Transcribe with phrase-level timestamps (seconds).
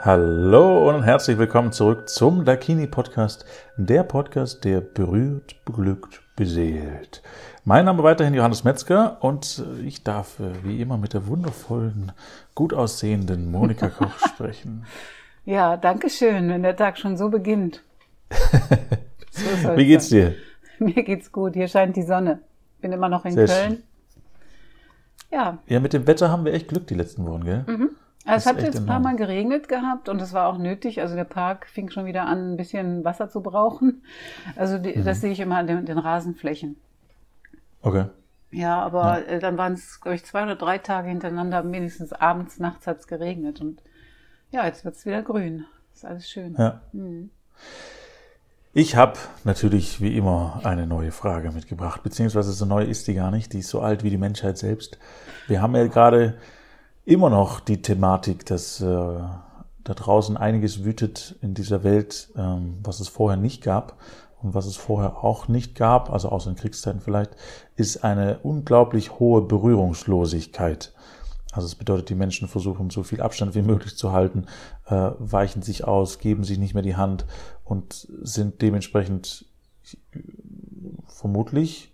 [0.00, 3.44] Hallo und herzlich willkommen zurück zum Dakini Podcast,
[3.76, 7.20] der Podcast, der berührt, beglückt, beseelt.
[7.64, 12.12] Mein Name weiterhin Johannes Metzger und ich darf äh, wie immer mit der wundervollen,
[12.54, 14.86] gut aussehenden Monika Koch sprechen.
[15.44, 17.82] Ja, danke schön, wenn der Tag schon so beginnt.
[19.32, 20.36] so wie geht's dir?
[20.78, 22.38] Mir geht's gut, hier scheint die Sonne.
[22.80, 23.70] Bin immer noch in Sehr Köln.
[23.70, 23.82] Schön.
[25.32, 25.58] Ja.
[25.66, 27.64] Ja, mit dem Wetter haben wir echt Glück die letzten Wochen, gell?
[27.66, 27.90] Mhm.
[28.28, 31.00] Also es hat jetzt ein paar Mal geregnet gehabt und es war auch nötig.
[31.00, 34.02] Also der Park fing schon wieder an, ein bisschen Wasser zu brauchen.
[34.56, 35.04] Also die, mhm.
[35.04, 36.76] das sehe ich immer an den, den, Rasenflächen.
[37.80, 38.06] Okay.
[38.50, 39.26] Ja, aber ja.
[39.26, 43.00] Äh, dann waren es, glaube ich, zwei oder drei Tage hintereinander, wenigstens abends, nachts hat
[43.00, 43.60] es geregnet.
[43.60, 43.82] Und
[44.50, 45.64] ja, jetzt wird es wieder grün.
[45.94, 46.54] Ist alles schön.
[46.58, 46.82] Ja.
[46.92, 47.30] Mhm.
[48.74, 53.30] Ich habe natürlich wie immer eine neue Frage mitgebracht, beziehungsweise so neu ist die gar
[53.30, 54.98] nicht, die ist so alt wie die Menschheit selbst.
[55.46, 56.36] Wir haben ja gerade
[57.08, 63.00] immer noch die Thematik, dass äh, da draußen einiges wütet in dieser Welt, ähm, was
[63.00, 63.98] es vorher nicht gab
[64.42, 67.30] und was es vorher auch nicht gab, also außer in Kriegszeiten vielleicht,
[67.76, 70.92] ist eine unglaublich hohe Berührungslosigkeit.
[71.50, 74.44] Also es bedeutet, die Menschen versuchen so viel Abstand wie möglich zu halten,
[74.84, 77.24] äh, weichen sich aus, geben sich nicht mehr die Hand
[77.64, 79.46] und sind dementsprechend
[81.06, 81.90] vermutlich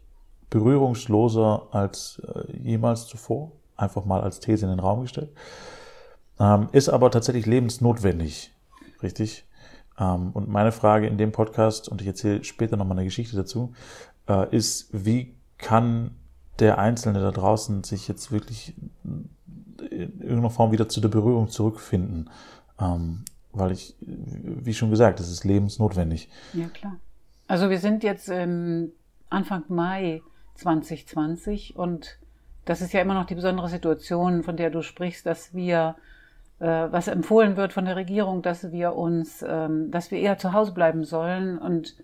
[0.50, 5.30] berührungsloser als äh, jemals zuvor einfach mal als These in den Raum gestellt.
[6.39, 8.53] Ähm, ist aber tatsächlich lebensnotwendig,
[9.03, 9.47] richtig?
[9.98, 13.72] Ähm, und meine Frage in dem Podcast, und ich erzähle später nochmal eine Geschichte dazu,
[14.28, 16.12] äh, ist, wie kann
[16.58, 22.30] der Einzelne da draußen sich jetzt wirklich in irgendeiner Form wieder zu der Berührung zurückfinden?
[22.80, 26.28] Ähm, weil ich, wie schon gesagt, es ist lebensnotwendig.
[26.55, 26.97] Ja, klar.
[27.47, 30.22] Also wir sind jetzt Anfang Mai
[30.56, 32.19] 2020 und
[32.64, 35.96] das ist ja immer noch die besondere Situation, von der du sprichst, dass wir,
[36.60, 40.52] äh, was empfohlen wird von der Regierung, dass wir uns, ähm, dass wir eher zu
[40.52, 41.96] Hause bleiben sollen und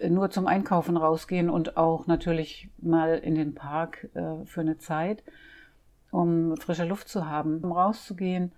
[0.00, 5.24] nur zum Einkaufen rausgehen und auch natürlich mal in den Park äh, für eine Zeit,
[6.12, 8.52] um frische Luft zu haben, um rauszugehen.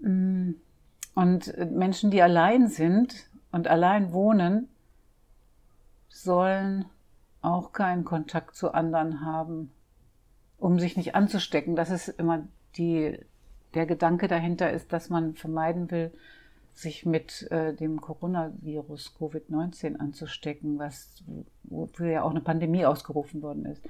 [0.00, 0.52] Mm.
[1.14, 4.68] Und Menschen, die allein sind und allein wohnen,
[6.10, 6.84] sollen
[7.40, 9.70] auch keinen Kontakt zu anderen haben
[10.58, 11.76] um sich nicht anzustecken.
[11.76, 12.46] Das ist immer
[12.76, 13.18] die,
[13.74, 16.12] der Gedanke dahinter ist, dass man vermeiden will,
[16.76, 21.22] sich mit äh, dem Coronavirus Covid-19 anzustecken, was
[21.64, 23.82] wofür ja auch eine Pandemie ausgerufen worden ist.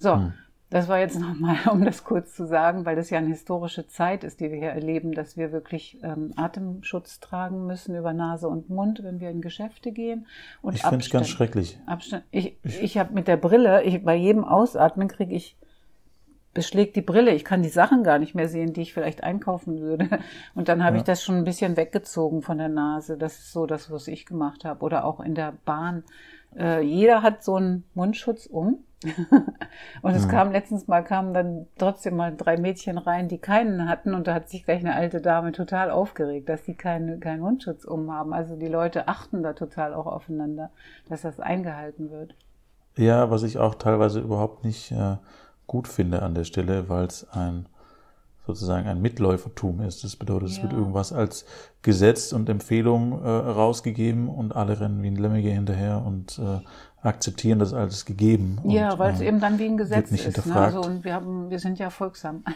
[0.00, 0.32] So, hm.
[0.68, 4.24] das war jetzt nochmal, um das kurz zu sagen, weil das ja eine historische Zeit
[4.24, 8.68] ist, die wir hier erleben, dass wir wirklich ähm, Atemschutz tragen müssen über Nase und
[8.68, 10.26] Mund, wenn wir in Geschäfte gehen.
[10.60, 11.78] Und ich finde es ganz schrecklich.
[11.86, 12.24] Abstand.
[12.32, 15.56] Ich, ich, ich habe mit der Brille, ich, bei jedem Ausatmen kriege ich
[16.54, 17.32] beschlägt die Brille.
[17.32, 20.08] Ich kann die Sachen gar nicht mehr sehen, die ich vielleicht einkaufen würde.
[20.54, 21.00] Und dann habe ja.
[21.00, 23.18] ich das schon ein bisschen weggezogen von der Nase.
[23.18, 24.84] Das ist so das, was ich gemacht habe.
[24.84, 26.04] Oder auch in der Bahn.
[26.56, 28.78] Äh, jeder hat so einen Mundschutz um.
[30.02, 30.30] und es ja.
[30.30, 34.14] kam letztens mal, kamen dann trotzdem mal drei Mädchen rein, die keinen hatten.
[34.14, 37.84] Und da hat sich gleich eine alte Dame total aufgeregt, dass sie keine, keinen Mundschutz
[37.84, 38.32] um haben.
[38.32, 40.70] Also die Leute achten da total auch aufeinander,
[41.08, 42.34] dass das eingehalten wird.
[42.96, 45.16] Ja, was ich auch teilweise überhaupt nicht äh,
[45.66, 47.66] gut finde an der Stelle, weil es ein
[48.46, 50.04] sozusagen ein Mitläufertum ist.
[50.04, 50.64] Das bedeutet, es ja.
[50.64, 51.46] wird irgendwas als
[51.82, 56.60] Gesetz und Empfehlung äh, rausgegeben und alle rennen wie ein Lemmige hinterher und äh,
[57.04, 58.58] akzeptieren das als gegeben.
[58.64, 60.46] Ja, weil es äh, eben dann wie ein Gesetz nicht ist.
[60.46, 60.56] Ne?
[60.56, 62.42] Also, und wir haben, wir sind ja folgsam.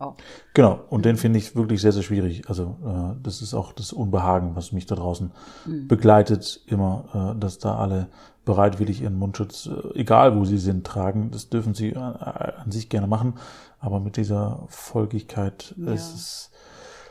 [0.00, 0.16] auch.
[0.54, 2.48] Genau, und den finde ich wirklich sehr, sehr schwierig.
[2.48, 5.30] Also äh, das ist auch das Unbehagen, was mich da draußen
[5.66, 5.88] mhm.
[5.88, 8.08] begleitet, immer, äh, dass da alle
[8.44, 11.30] bereitwillig ihren Mundschutz, äh, egal wo sie sind, tragen.
[11.30, 13.34] Das dürfen sie äh, an sich gerne machen,
[13.78, 15.92] aber mit dieser Folgigkeit ja.
[15.92, 16.50] ist es.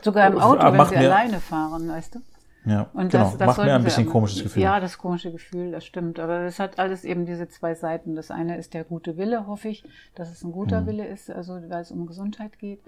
[0.02, 2.20] Sogar im Auto, wenn sie alleine fahren, weißt du?
[2.64, 3.24] Ja, und genau.
[3.24, 4.62] Das, das macht mir ein bisschen komisches Gefühl.
[4.62, 6.18] Ja, das komische Gefühl, das stimmt.
[6.18, 8.14] Aber es hat alles eben diese zwei Seiten.
[8.16, 9.84] Das eine ist der gute Wille, hoffe ich,
[10.14, 10.86] dass es ein guter mhm.
[10.86, 12.80] Wille ist, also weil es um Gesundheit geht.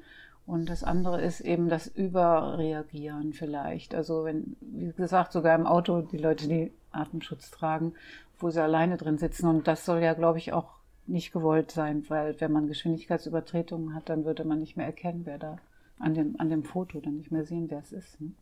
[0.45, 3.95] Und das andere ist eben das Überreagieren vielleicht.
[3.95, 7.95] Also wenn, wie gesagt, sogar im Auto die Leute, die Atemschutz tragen,
[8.39, 9.47] wo sie alleine drin sitzen.
[9.47, 10.71] Und das soll ja, glaube ich, auch
[11.07, 15.39] nicht gewollt sein, weil wenn man Geschwindigkeitsübertretungen hat, dann würde man nicht mehr erkennen, wer
[15.39, 15.59] da
[15.99, 18.21] an dem, an dem Foto dann nicht mehr sehen, wer es ist.
[18.21, 18.33] Ne?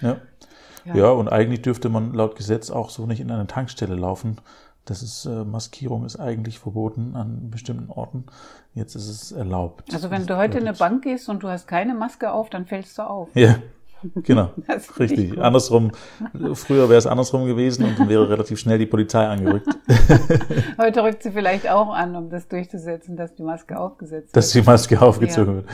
[0.00, 0.16] Ja.
[0.84, 0.96] ja.
[0.96, 1.10] Ja.
[1.10, 4.38] und eigentlich dürfte man laut Gesetz auch so nicht in eine Tankstelle laufen.
[4.84, 8.24] Das ist, äh, Maskierung ist eigentlich verboten an bestimmten Orten.
[8.74, 9.92] Jetzt ist es erlaubt.
[9.92, 12.64] Also wenn du heute in eine Bank gehst und du hast keine Maske auf, dann
[12.64, 13.28] fällst du auf.
[13.34, 13.56] Ja,
[14.22, 14.50] Genau,
[14.98, 15.38] richtig.
[15.38, 15.92] Andersrum,
[16.54, 19.66] früher wäre es andersrum gewesen und dann wäre relativ schnell die Polizei angerückt.
[20.78, 24.36] Heute rückt sie vielleicht auch an, um das durchzusetzen, dass die Maske aufgesetzt wird.
[24.36, 25.56] Dass die Maske aufgezogen ja.
[25.56, 25.68] wird.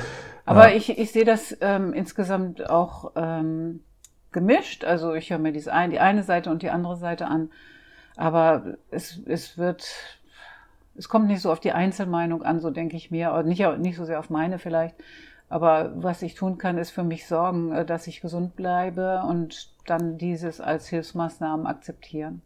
[0.46, 0.76] Aber Ja.
[0.76, 3.80] ich, ich sehe das ähm, insgesamt auch ähm,
[4.34, 4.84] gemischt.
[4.84, 7.50] Also ich höre mir diese ein, die eine Seite und die andere Seite an.
[8.16, 9.90] Aber es, es wird,
[10.94, 13.32] es kommt nicht so auf die Einzelmeinung an, so denke ich mir.
[13.32, 14.96] Und nicht, nicht so sehr auf meine vielleicht.
[15.48, 19.70] Aber was ich tun kann, ist für mich sorgen, äh, dass ich gesund bleibe und
[19.86, 22.42] dann dieses als Hilfsmaßnahmen akzeptieren.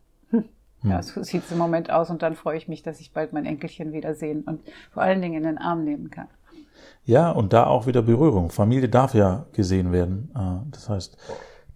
[0.84, 3.32] Ja, so sieht es im Moment aus und dann freue ich mich, dass ich bald
[3.32, 4.60] mein Enkelchen wiedersehen und
[4.92, 6.28] vor allen Dingen in den Arm nehmen kann.
[7.04, 8.50] Ja, und da auch wieder Berührung.
[8.50, 10.30] Familie darf ja gesehen werden.
[10.36, 11.16] Äh, Das heißt,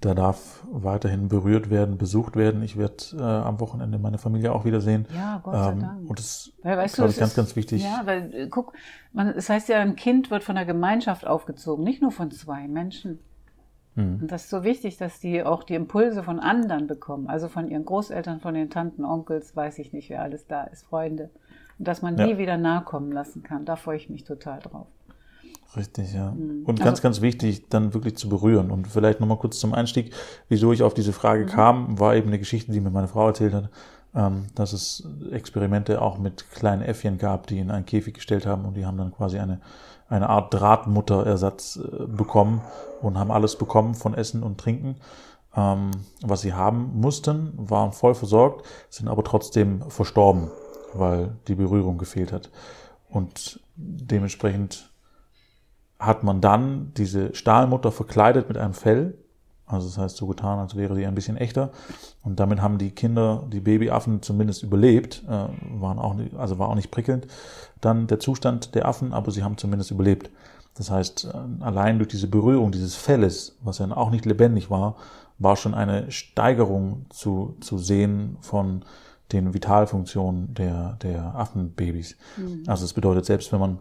[0.05, 2.63] da darf weiterhin berührt werden, besucht werden.
[2.63, 5.07] Ich werde äh, am Wochenende meine Familie auch wiedersehen.
[5.15, 6.11] Ja, Gott sei Ähm, Dank.
[6.11, 7.83] Und das Weil, weißt es ich, ganz, ist- ganz wichtig.
[7.83, 8.73] Ja, weil, äh, guck,
[9.13, 12.69] man, es heißt ja, ein Kind wird von der Gemeinschaft aufgezogen, nicht nur von zwei
[12.69, 13.19] Menschen.
[13.95, 14.19] Mhm.
[14.23, 17.69] Und das ist so wichtig, dass die auch die Impulse von anderen bekommen, also von
[17.69, 21.31] ihren Großeltern, von den Tanten, Onkels, weiß ich nicht, wer alles da ist, Freunde.
[21.79, 22.27] Und dass man Ja.
[22.27, 24.87] die wieder nahe kommen lassen kann, da freue ich mich total drauf.
[25.77, 26.31] Richtig, ja.
[26.33, 26.65] Mhm.
[26.65, 28.71] Und Also- ganz, ganz wichtig, dann wirklich zu berühren.
[28.71, 30.13] Und vielleicht nochmal kurz zum Einstieg,
[30.49, 31.15] wieso ich auf diese Mhm.
[31.15, 33.71] Frage kam, war eben eine Geschichte, die mir meine Frau erzählt hat,
[34.15, 38.67] ähm, dass es Experimente auch mit kleinen Äffchen gab, die in einen Käfig gestellt haben
[38.67, 39.61] und die haben dann quasi eine,
[40.11, 42.61] eine Art Drahtmutterersatz äh, bekommen
[43.01, 44.97] und haben alles bekommen von Essen und Trinken,
[45.57, 45.93] ähm,
[46.23, 50.51] was sie haben mussten, waren voll versorgt, sind aber trotzdem verstorben,
[50.93, 52.51] weil die Berührung gefehlt hat.
[53.09, 54.92] Und dementsprechend
[56.07, 59.19] hat man dann diese Stahlmutter verkleidet mit einem Fell.
[59.67, 61.71] Also das heißt so getan, als wäre sie ein bisschen echter.
[62.23, 65.23] Und damit haben die Kinder, die Babyaffen zumindest überlebt.
[65.27, 67.27] Äh, waren auch nicht, also war auch nicht prickelnd
[67.83, 70.31] dann der Zustand der Affen, aber sie haben zumindest überlebt.
[70.75, 74.97] Das heißt, äh, allein durch diese Berührung dieses Felles, was ja auch nicht lebendig war,
[75.39, 78.85] war schon eine Steigerung zu, zu sehen von
[79.33, 82.17] den Vitalfunktionen der, der Affenbabys.
[82.67, 83.79] Also das bedeutet, selbst wenn man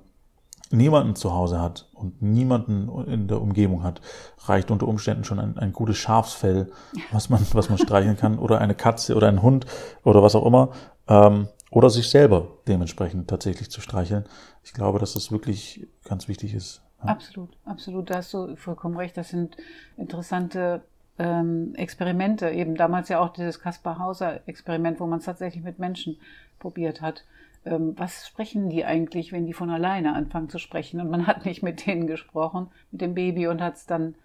[0.74, 4.02] niemanden zu Hause hat und niemanden in der Umgebung hat,
[4.40, 6.72] reicht unter Umständen schon ein, ein gutes Schafsfell,
[7.12, 9.66] was man, was man streicheln kann, oder eine Katze oder ein Hund
[10.04, 10.72] oder was auch immer,
[11.08, 14.26] ähm, oder sich selber dementsprechend tatsächlich zu streicheln.
[14.64, 16.82] Ich glaube, dass das wirklich ganz wichtig ist.
[17.04, 17.10] Ja.
[17.10, 19.18] Absolut, absolut, da hast du vollkommen recht.
[19.18, 19.58] Das sind
[19.98, 20.84] interessante
[21.20, 22.50] ähm, Experimente.
[22.50, 26.18] Eben damals ja auch dieses Kaspar Hauser Experiment, wo man es tatsächlich mit Menschen
[26.60, 27.26] probiert hat.
[27.66, 31.00] Ähm, was sprechen die eigentlich, wenn die von alleine anfangen zu sprechen?
[31.00, 34.16] Und man hat nicht mit denen gesprochen, mit dem Baby und hat es dann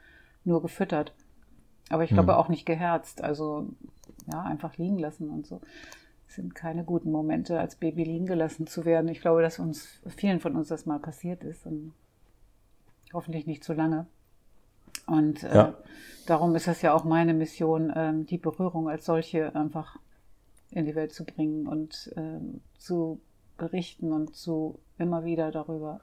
[0.45, 1.13] nur gefüttert.
[1.89, 2.39] Aber ich glaube Hm.
[2.39, 3.23] auch nicht geherzt.
[3.23, 3.69] Also
[4.33, 5.61] ja, einfach liegen lassen und so.
[6.29, 9.09] Es sind keine guten Momente, als Baby liegen gelassen zu werden.
[9.09, 11.93] Ich glaube, dass uns vielen von uns das mal passiert ist und
[13.13, 14.07] hoffentlich nicht zu lange.
[15.07, 15.75] Und äh, Ja.
[16.27, 19.99] darum ist es ja auch meine Mission, ähm, die Berührung als solche einfach
[20.71, 23.21] in die Welt zu bringen und ähm, zu
[23.57, 26.01] berichten und zu immer wieder darüber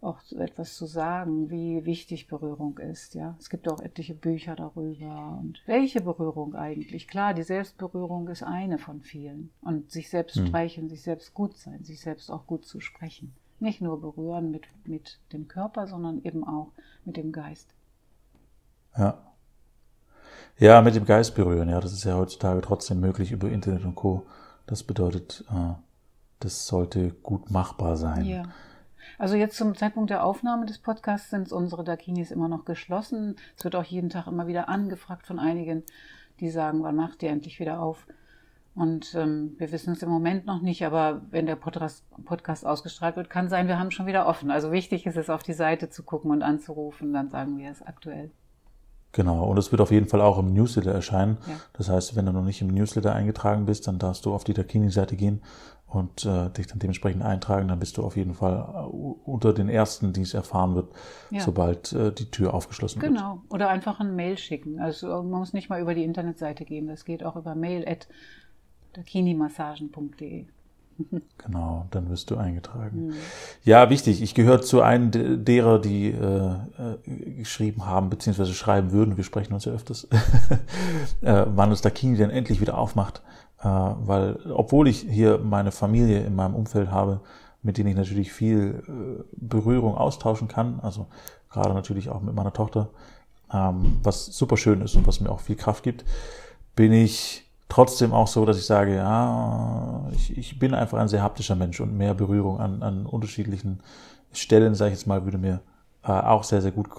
[0.00, 3.14] auch etwas zu sagen, wie wichtig Berührung ist.
[3.14, 7.06] Ja, es gibt auch etliche Bücher darüber und welche Berührung eigentlich.
[7.06, 10.46] Klar, die Selbstberührung ist eine von vielen und sich selbst Hm.
[10.48, 13.32] streicheln, sich selbst gut sein, sich selbst auch gut zu sprechen.
[13.60, 16.72] Nicht nur berühren mit, mit dem Körper, sondern eben auch
[17.04, 17.68] mit dem Geist.
[18.96, 19.18] Ja.
[20.58, 23.94] Ja, mit dem Geist berühren, ja, das ist ja heutzutage trotzdem möglich über Internet und
[23.94, 24.26] Co.
[24.66, 25.74] Das bedeutet, äh,
[26.38, 28.24] das sollte gut machbar sein.
[28.24, 28.44] Ja.
[29.18, 33.36] Also jetzt zum Zeitpunkt der Aufnahme des Podcasts sind unsere Dakinis immer noch geschlossen.
[33.56, 35.82] Es wird auch jeden Tag immer wieder angefragt von einigen,
[36.40, 38.06] die sagen, wann macht ihr endlich wieder auf?
[38.74, 43.16] Und ähm, wir wissen es im Moment noch nicht, aber wenn der Podcast, Podcast ausgestrahlt
[43.16, 44.50] wird, kann sein, wir haben schon wieder offen.
[44.50, 47.82] Also wichtig ist es, auf die Seite zu gucken und anzurufen, dann sagen wir es
[47.82, 48.30] aktuell.
[49.12, 51.36] Genau, und es wird auf jeden Fall auch im Newsletter erscheinen.
[51.46, 51.54] Ja.
[51.74, 54.54] Das heißt, wenn du noch nicht im Newsletter eingetragen bist, dann darfst du auf die
[54.54, 55.42] Dakini-Seite gehen
[55.86, 57.68] und äh, dich dann dementsprechend eintragen.
[57.68, 60.92] Dann bist du auf jeden Fall äh, unter den Ersten, die es erfahren wird,
[61.30, 61.40] Ja.
[61.40, 63.12] sobald äh, die Tür aufgeschlossen wird.
[63.12, 63.42] Genau.
[63.50, 64.80] Oder einfach ein Mail schicken.
[64.80, 66.86] Also man muss nicht mal über die Internetseite gehen.
[66.88, 68.08] Das geht auch über mail at
[68.94, 70.46] dakinimassagen.de.
[71.44, 73.06] Genau, dann wirst du eingetragen.
[73.08, 73.14] Mhm.
[73.64, 74.22] Ja, wichtig.
[74.22, 79.24] Ich gehöre zu einem de- derer, die äh, äh, geschrieben haben, beziehungsweise schreiben würden, wir
[79.24, 80.04] sprechen uns ja öfters,
[81.20, 83.22] äh, wann das Dakini denn endlich wieder aufmacht.
[83.60, 87.20] Äh, weil, obwohl ich hier meine Familie in meinem Umfeld habe,
[87.62, 91.06] mit denen ich natürlich viel äh, Berührung austauschen kann, also
[91.50, 92.90] gerade natürlich auch mit meiner Tochter,
[93.52, 96.04] ähm, was super schön ist und was mir auch viel Kraft gibt,
[96.76, 101.22] bin ich trotzdem auch so, dass ich sage, ja, ich, ich bin einfach ein sehr
[101.22, 103.80] haptischer Mensch und mehr Berührung an, an unterschiedlichen
[104.30, 105.62] Stellen, sage ich jetzt mal, würde mir
[106.04, 106.90] äh, auch sehr, sehr gut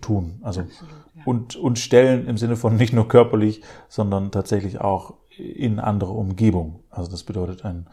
[0.00, 0.40] tun.
[0.42, 1.22] Also Absolut, ja.
[1.26, 6.80] und, und Stellen im Sinne von nicht nur körperlich, sondern tatsächlich auch in andere Umgebung.
[6.90, 7.86] Also das bedeutet ein,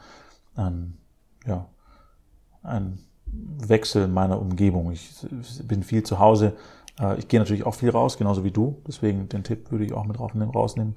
[0.55, 0.97] ein
[1.45, 1.67] ja,
[2.63, 2.97] ein
[3.27, 4.91] Wechsel meiner Umgebung.
[4.91, 5.24] Ich
[5.65, 6.53] bin viel zu Hause.
[7.00, 8.81] Äh, ich gehe natürlich auch viel raus, genauso wie du.
[8.88, 10.95] Deswegen den Tipp würde ich auch mit rausnehmen.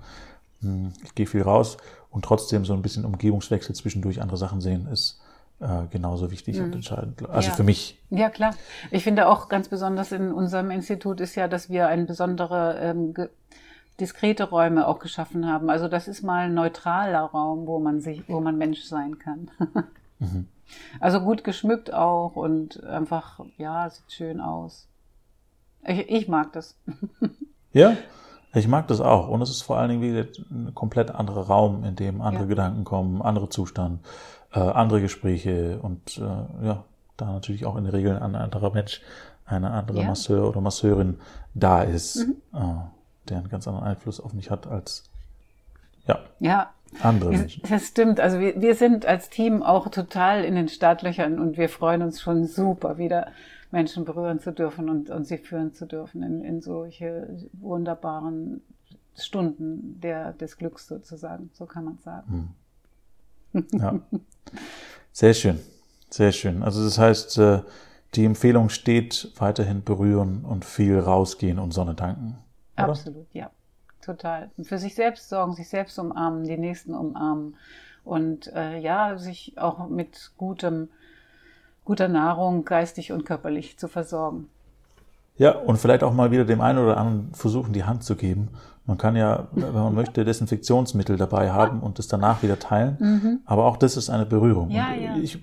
[0.60, 1.76] Hm, ich gehe viel raus
[2.10, 5.20] und trotzdem so ein bisschen Umgebungswechsel zwischendurch andere Sachen sehen ist
[5.60, 6.64] äh, genauso wichtig mhm.
[6.64, 7.28] und entscheidend.
[7.28, 7.54] Also ja.
[7.54, 7.98] für mich.
[8.10, 8.54] Ja, klar.
[8.90, 13.14] Ich finde auch ganz besonders in unserem Institut ist ja, dass wir eine besondere ähm,
[14.00, 15.68] diskrete Räume auch geschaffen haben.
[15.68, 19.50] Also das ist mal ein neutraler Raum, wo man sich, wo man Mensch sein kann.
[20.18, 20.46] mhm.
[20.98, 24.88] Also gut geschmückt auch und einfach, ja, sieht schön aus.
[25.84, 26.76] Ich, ich mag das.
[27.72, 27.96] ja,
[28.52, 29.28] ich mag das auch.
[29.28, 32.48] Und es ist vor allen Dingen wieder ein komplett anderer Raum, in dem andere ja.
[32.48, 34.00] Gedanken kommen, andere Zustand,
[34.52, 36.84] äh, andere Gespräche und äh, ja,
[37.16, 39.00] da natürlich auch in der Regel ein anderer Mensch,
[39.46, 40.06] eine andere ja.
[40.06, 41.18] Masseur oder Masseurin
[41.54, 42.36] da ist, mhm.
[42.54, 45.04] äh, der einen ganz anderen Einfluss auf mich hat als
[46.06, 46.70] ja, ja.
[47.02, 47.62] andere Menschen.
[47.68, 48.18] Das stimmt.
[48.18, 52.20] Also wir, wir sind als Team auch total in den Startlöchern und wir freuen uns
[52.20, 53.28] schon super wieder
[53.70, 58.62] Menschen berühren zu dürfen und, und sie führen zu dürfen in, in solche wunderbaren
[59.16, 62.54] Stunden der, des Glücks sozusagen, so kann man sagen.
[63.52, 63.66] Hm.
[63.72, 64.00] Ja.
[65.12, 65.58] Sehr schön,
[66.08, 66.62] sehr schön.
[66.62, 67.62] Also das heißt, äh,
[68.14, 72.38] die Empfehlung steht weiterhin berühren und viel rausgehen und Sonne tanken.
[72.76, 72.88] Oder?
[72.88, 73.50] Absolut, ja,
[74.00, 74.50] total.
[74.62, 77.56] Für sich selbst sorgen, sich selbst umarmen, die Nächsten umarmen
[78.04, 80.88] und äh, ja, sich auch mit gutem
[81.90, 84.48] guter Nahrung geistig und körperlich zu versorgen.
[85.38, 88.50] Ja, und vielleicht auch mal wieder dem einen oder anderen versuchen, die Hand zu geben.
[88.86, 92.96] Man kann ja, wenn man möchte, Desinfektionsmittel dabei haben und das danach wieder teilen.
[93.00, 93.40] Mhm.
[93.44, 94.70] Aber auch das ist eine Berührung.
[94.70, 95.16] Ja, ja.
[95.16, 95.40] Ich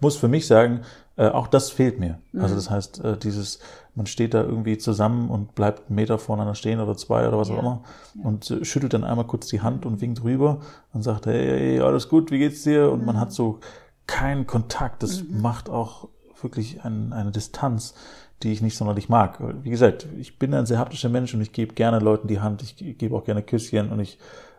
[0.00, 0.80] muss für mich sagen,
[1.16, 2.18] äh, auch das fehlt mir.
[2.32, 2.40] Mhm.
[2.40, 3.58] Also das heißt, äh, dieses,
[3.94, 7.50] man steht da irgendwie zusammen und bleibt einen Meter voneinander stehen oder zwei oder was
[7.50, 7.56] ja.
[7.56, 7.82] auch immer
[8.22, 10.60] und äh, schüttelt dann einmal kurz die Hand und winkt rüber
[10.94, 12.90] und sagt, hey, hey alles gut, wie geht's dir?
[12.90, 13.06] Und mhm.
[13.06, 13.60] man hat so
[14.06, 15.02] keinen Kontakt.
[15.02, 15.40] Das mhm.
[15.40, 16.08] macht auch
[16.40, 17.94] wirklich ein, eine Distanz,
[18.42, 19.38] die ich nicht sonderlich mag.
[19.62, 22.62] Wie gesagt, ich bin ein sehr haptischer Mensch und ich gebe gerne Leuten die Hand,
[22.62, 24.18] ich gebe auch gerne Küsschen und ich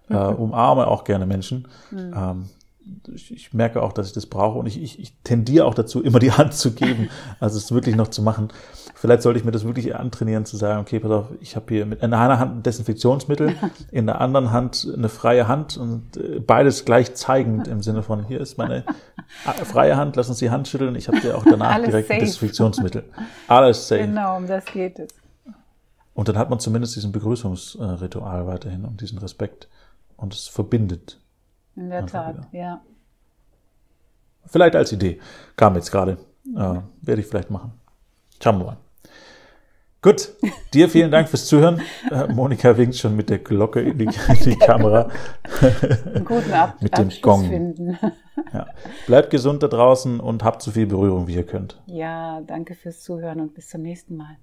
[0.10, 1.68] äh, umarme auch gerne Menschen.
[1.92, 2.14] Mhm.
[2.16, 2.50] Ähm,
[3.14, 6.02] ich, ich, merke auch, dass ich das brauche und ich, ich, ich tendiere auch dazu,
[6.02, 7.10] immer die Hand zu geben,
[7.40, 8.50] also es wirklich noch zu machen.
[8.96, 11.86] Vielleicht sollte ich mir das wirklich antrainieren, zu sagen, okay, pass auf, ich habe hier
[11.86, 13.56] mit in einer Hand ein Desinfektionsmittel,
[13.92, 18.26] in der anderen Hand eine freie Hand und äh, beides gleich zeigend im Sinne von,
[18.26, 18.84] hier ist meine
[19.65, 22.13] freie Hand, lass uns die Hand schütteln, ich habe dir auch danach direkt safe.
[22.13, 23.03] ein Desinfektionsmittel.
[23.48, 24.01] Alles safe.
[24.01, 25.10] Genau, um das geht es.
[26.13, 29.68] Und dann hat man zumindest diesen Begrüßungsritual weiterhin und diesen Respekt
[30.15, 31.20] und es verbindet.
[31.75, 32.48] In der Tat, wieder.
[32.51, 32.82] ja.
[34.46, 35.20] Vielleicht als Idee.
[35.56, 36.18] Kam jetzt gerade.
[36.56, 37.72] Äh, werde ich vielleicht machen.
[38.42, 38.77] Schauen wir mal.
[40.04, 40.34] Gut,
[40.74, 41.82] dir vielen Dank fürs Zuhören.
[42.12, 45.10] Äh, Monika winkt schon mit der Glocke in die, in die Kamera.
[46.26, 47.98] Guten Ab mit dem Gong.
[48.52, 48.68] Ja.
[49.08, 51.82] Bleibt gesund da draußen und habt so viel Berührung, wie ihr könnt.
[51.86, 54.36] Ja, danke fürs Zuhören und bis zum nächsten Mal.